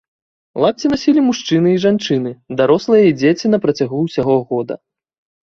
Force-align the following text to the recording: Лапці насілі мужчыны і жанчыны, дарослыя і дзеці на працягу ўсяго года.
Лапці 0.61 0.89
насілі 0.93 1.21
мужчыны 1.27 1.69
і 1.73 1.81
жанчыны, 1.83 2.31
дарослыя 2.63 3.03
і 3.11 3.15
дзеці 3.19 3.53
на 3.53 3.61
працягу 3.67 4.03
ўсяго 4.09 4.35
года. 4.55 4.81